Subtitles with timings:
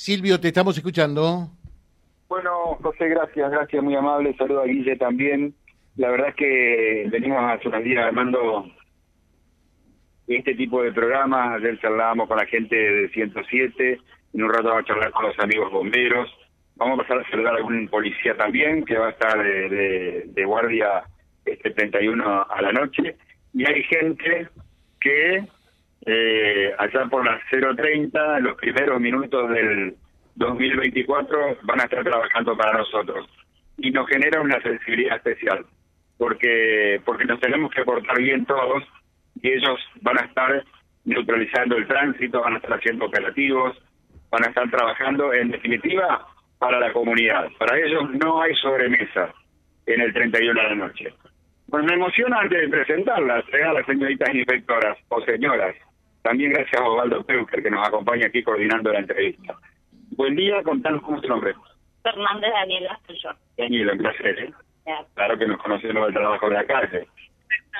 [0.00, 1.50] Silvio, te estamos escuchando.
[2.26, 4.34] Bueno, José, gracias, gracias, muy amable.
[4.38, 5.54] Saludo a Guille también.
[5.96, 8.64] La verdad es que venimos hace unos días armando
[10.26, 11.58] este tipo de programas.
[11.58, 14.00] Ayer charlábamos con la gente de 107,
[14.32, 16.30] en un rato vamos a charlar con los amigos bomberos.
[16.76, 20.44] Vamos a pasar a saludar a algún policía también que va a estar de, de
[20.46, 21.04] guardia
[21.44, 23.16] este 31 a la noche.
[23.52, 24.48] Y hay gente
[24.98, 25.44] que
[26.06, 29.94] eh, allá por las 0.30, los primeros minutos del
[30.36, 33.28] 2024, van a estar trabajando para nosotros.
[33.78, 35.64] Y nos genera una sensibilidad especial,
[36.18, 38.84] porque, porque nos tenemos que portar bien todos
[39.42, 40.64] y ellos van a estar
[41.04, 43.76] neutralizando el tránsito, van a estar haciendo operativos,
[44.30, 46.26] van a estar trabajando en definitiva
[46.58, 47.48] para la comunidad.
[47.58, 49.32] Para ellos no hay sobremesa
[49.86, 51.14] en el 31 de la noche.
[51.68, 55.74] Pues me emociona antes de presentarlas, eh, a las señoritas inspectoras o señoras.
[56.22, 59.54] También gracias a Osvaldo Peuker, que nos acompaña aquí coordinando la entrevista.
[60.16, 61.54] Buen día, contanos cómo es tu nombre.
[62.02, 63.30] Fernández Daniela yo.
[63.56, 64.52] Daniela, un placer, ¿eh?
[65.14, 67.06] Claro que nos conocemos del trabajo de la calle.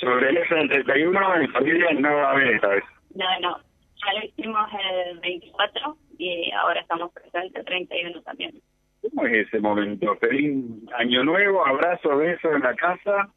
[0.00, 2.84] Sobre el S del 31, en familia no va a haber esta vez.
[3.14, 3.58] No, no.
[4.04, 8.60] Ya lo hicimos el 24 y ahora estamos presentes el 31 también.
[9.02, 10.16] ¿Cómo es ese momento?
[10.16, 10.54] Feliz
[10.96, 13.28] año nuevo, abrazo, beso en la casa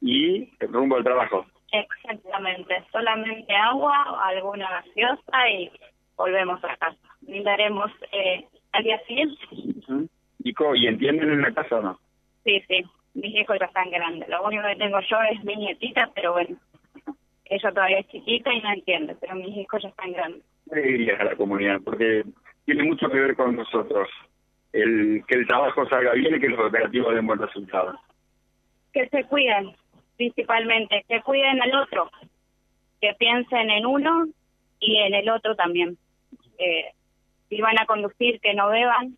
[0.00, 1.46] y rumbo al trabajo.
[1.72, 5.70] Exactamente, solamente agua, alguna gaseosa y
[6.16, 6.98] volvemos a casa.
[7.22, 9.40] Brindaremos eh, al día siguiente.
[10.44, 11.98] ¿Y entienden en la casa o no?
[12.44, 14.28] Sí, sí, mis hijos ya están grandes.
[14.28, 16.56] Lo único que tengo yo es mi nietita, pero bueno,
[17.46, 20.42] ella todavía es chiquita y no entiende, pero mis hijos ya están grandes.
[20.70, 21.80] ¿Qué dirías a la comunidad?
[21.84, 22.24] Porque
[22.66, 24.08] tiene mucho que ver con nosotros.
[24.72, 27.98] El que el trabajo salga bien y que los operativos den buen resultado.
[28.92, 29.74] Que se cuiden,
[30.22, 32.08] principalmente, que cuiden al otro,
[33.00, 34.28] que piensen en uno
[34.78, 35.98] y en el otro también.
[36.58, 36.92] Eh,
[37.48, 39.16] si van a conducir, que no beban,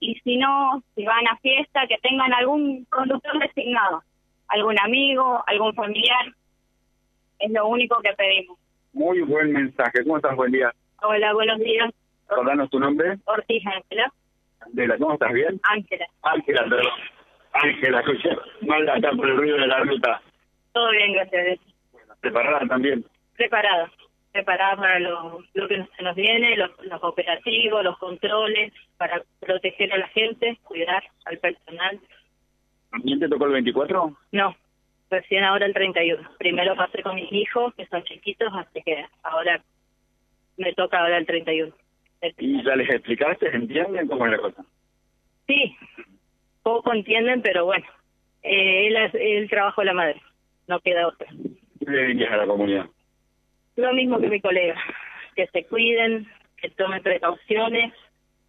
[0.00, 4.02] y si no, si van a fiesta, que tengan algún conductor designado,
[4.48, 6.26] algún amigo, algún familiar.
[7.38, 8.58] Es lo único que pedimos.
[8.92, 10.02] Muy buen mensaje.
[10.02, 10.36] ¿Cómo estás?
[10.36, 10.72] Buen día.
[11.02, 11.90] Hola, buenos días.
[12.28, 13.16] Recordanos tu nombre.
[13.24, 14.12] Ortiz Ángela.
[14.98, 15.32] ¿Cómo estás?
[15.32, 15.58] ¿Bien?
[15.62, 16.06] Ángela.
[16.22, 16.92] Ángela, perdón.
[17.54, 18.30] Ángela, escuché
[18.60, 20.20] mal acá por el ruido de la ruta.
[20.74, 21.60] Todo bien, gracias
[22.20, 23.04] ¿Preparada también?
[23.36, 23.90] Preparada.
[24.32, 29.92] Preparada para lo, lo que se nos viene, los, los operativos, los controles, para proteger
[29.92, 32.00] a la gente, cuidar al personal.
[32.90, 34.16] ¿También te tocó el 24?
[34.32, 34.56] No,
[35.10, 36.28] recién ahora el 31.
[36.38, 39.62] Primero pasé con mis hijos, que son chiquitos, así que ahora
[40.56, 41.72] me toca ahora el 31.
[42.38, 43.54] ¿Y ya les explicaste?
[43.54, 44.64] ¿Entienden cómo es la cosa?
[45.46, 45.76] Sí,
[46.64, 47.86] poco entienden, pero bueno,
[48.42, 50.22] eh, es el trabajo de la madre,
[50.66, 51.28] no queda otra.
[51.78, 52.86] ¿Qué le dirías a la comunidad?
[53.76, 54.76] Lo mismo que mi colega,
[55.34, 56.26] que se cuiden,
[56.56, 57.92] que tomen precauciones,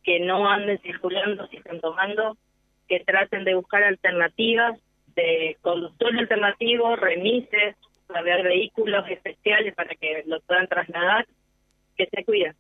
[0.04, 2.38] que no anden circulando si están tomando,
[2.88, 4.80] que traten de buscar alternativas
[5.16, 7.76] de conductor alternativo, remises,
[8.10, 11.26] haber vehículos especiales para que los puedan trasladar,
[11.98, 12.54] que se cuiden.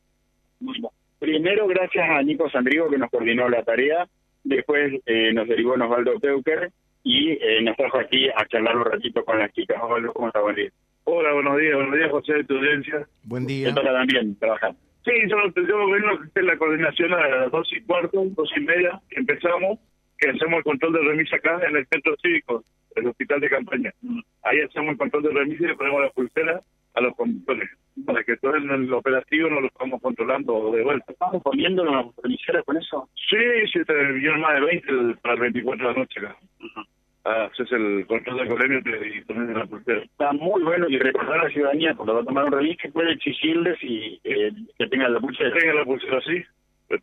[1.19, 4.07] Primero, gracias a Nico Sandrigo que nos coordinó la tarea
[4.45, 6.71] Después eh, nos derivó Osvaldo Peuker
[7.05, 9.77] y eh, nos trajo aquí a charlar un ratito con las chicas.
[9.79, 10.41] Osvaldo, ¿cómo está?
[10.41, 10.71] Buen día.
[11.03, 11.75] Hola, buenos días.
[11.75, 13.07] Buenos días, José, de tu audiencia.
[13.23, 13.71] Buen día.
[13.73, 14.79] ¿Qué también trabajando?
[15.05, 18.99] Sí, yo, yo vengo a la coordinación a las dos y cuarto, dos y media,
[19.07, 19.77] que empezamos,
[20.17, 22.63] que hacemos el control de remisa acá en el centro cívico,
[22.95, 23.93] el hospital de campaña.
[24.41, 26.59] Ahí hacemos el control de remisa y le ponemos la pulsera
[26.95, 27.69] a los conductores,
[28.03, 31.11] para que todo el, operativo no lo estamos controlando de vuelta.
[31.11, 33.07] ¿Estamos poniendo las emisoras con eso?
[33.29, 33.37] Sí,
[33.71, 33.93] sí, te
[34.37, 36.37] más de 20 para el 24 de la noche acá.
[37.25, 40.03] Haces el control de colegio y pones la pulsera.
[40.03, 42.89] Está muy bueno y recordar a la ciudadanía cuando va a tomar un release que
[42.89, 45.51] puede exigirles y eh, que tenga la pulsera.
[45.57, 46.43] Tenga la pulsera, sí.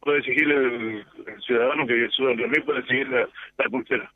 [0.00, 1.04] Puede exigirle el,
[1.44, 3.28] ciudadano que suba el release, puede exigir la,
[3.68, 4.10] pulsera.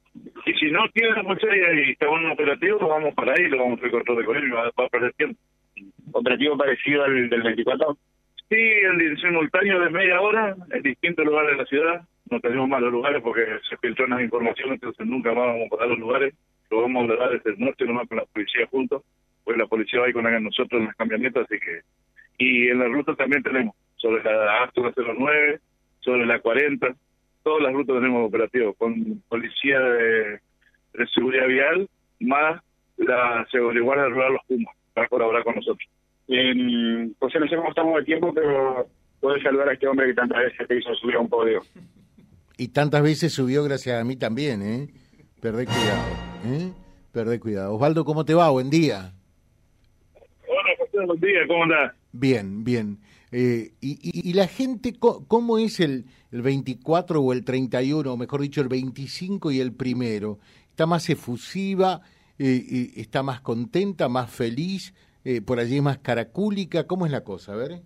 [0.46, 3.58] Y si no tiene la pulsera y está en un operativo, vamos para ahí lo
[3.58, 5.38] vamos a hacer control de colegio y va, va a perder tiempo
[6.12, 7.96] operativo parecido al del 24?
[8.48, 12.02] Sí, en simultáneo de media hora en distintos lugares de la ciudad.
[12.30, 15.98] No tenemos malos lugares porque se filtran las informaciones, entonces nunca vamos a dar los
[15.98, 16.34] lugares.
[16.70, 19.02] Lo vamos a dar desde el norte nomás con la policía juntos,
[19.44, 21.80] pues la policía va a ir con nosotros en las camionetas, así que...
[22.38, 25.60] Y en la ruta también tenemos, sobre la Astura 09,
[26.00, 26.94] sobre la 40,
[27.42, 30.40] todas las rutas tenemos operativos, con policía de,
[31.14, 31.88] seguridad vial,
[32.20, 32.60] más
[32.96, 35.88] la seguridad rural Los Pumas para colaborar con nosotros.
[36.28, 38.86] Eh, José, no sé cómo estamos de tiempo, pero
[39.20, 41.62] puedo saludar a este hombre que tantas veces te hizo subir a un podio.
[42.56, 44.88] Y tantas veces subió gracias a mí también, ¿eh?
[45.40, 46.04] Perdé cuidado,
[46.46, 46.72] ¿eh?
[47.12, 47.74] Perdé cuidado.
[47.74, 48.48] Osvaldo, ¿cómo te va?
[48.48, 49.12] Buen día.
[50.48, 51.92] Hola, José, buen día, ¿cómo andás?
[52.12, 52.98] Bien, bien.
[53.30, 58.62] Eh, y, la gente, ¿cómo es el, el 24 o el 31, o mejor dicho,
[58.62, 60.38] el 25 y el primero?
[60.70, 62.00] ¿Está más efusiva?
[62.38, 64.94] Eh, ¿Está más contenta, más feliz?
[65.24, 66.86] Eh, ¿Por allí más caracúlica?
[66.86, 67.52] ¿Cómo es la cosa?
[67.52, 67.82] A ver.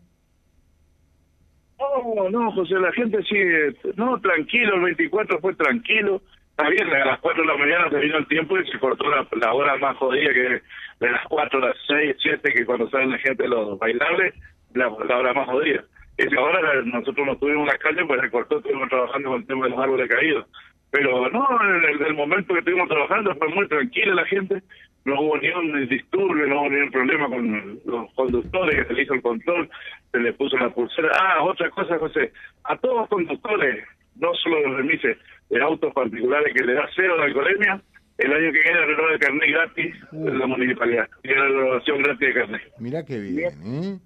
[2.14, 7.04] No, no, José, la gente sigue, no, tranquilo, el 24 fue tranquilo, está bien, a
[7.04, 9.96] las 4 de la mañana se vino el tiempo y se cortó la, hora más
[9.96, 10.62] jodida que
[11.00, 14.34] de las 4 a las 6, 7, que cuando salen la gente los bailables,
[14.74, 15.84] la, hora más jodida.
[16.18, 19.64] Y ahora nosotros no tuvimos la calle, pues se cortó, estuvimos trabajando con el tema
[19.64, 20.46] de los árboles caídos.
[20.90, 24.62] Pero no, en el, momento que estuvimos trabajando fue muy tranquila la gente,
[25.04, 28.92] no hubo ni un disturbio, no hubo ni un problema con los conductores, que se
[28.94, 29.70] le hizo el control,
[30.12, 31.10] se le puso la pulsera.
[31.18, 32.32] Ah, otra cosa, José,
[32.64, 33.84] a todos los conductores,
[34.16, 35.16] no solo los remises,
[35.48, 37.82] de autos particulares que le da cero de alcoholemia,
[38.18, 41.08] el año que viene renueva el carnet gratis en la municipalidad.
[41.22, 42.62] Y la renovación gratis de carnet.
[42.78, 43.98] Mirá qué bien, ¿eh?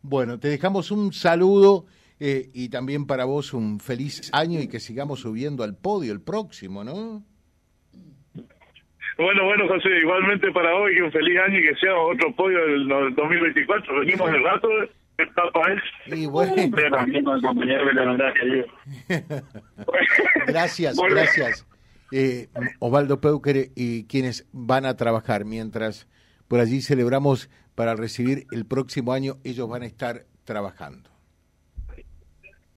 [0.00, 1.84] Bueno, te dejamos un saludo
[2.18, 6.20] eh, y también para vos un feliz año y que sigamos subiendo al podio el
[6.20, 7.22] próximo, ¿no?
[9.18, 12.58] Bueno, bueno, José, igualmente para hoy que un feliz año y que sea otro podio
[12.66, 14.00] del 2024.
[14.00, 14.68] Venimos el rato,
[15.18, 16.16] etapa es.
[16.16, 16.54] Y bueno.
[20.46, 21.66] gracias, gracias.
[22.12, 22.46] Eh,
[22.78, 26.08] Osvaldo Peuker y quienes van a trabajar mientras
[26.46, 31.10] por allí celebramos para recibir el próximo año, ellos van a estar trabajando.